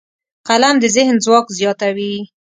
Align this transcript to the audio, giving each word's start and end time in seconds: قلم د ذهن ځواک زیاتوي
قلم 0.47 0.75
د 0.79 0.85
ذهن 0.95 1.15
ځواک 1.25 1.47
زیاتوي 1.59 2.15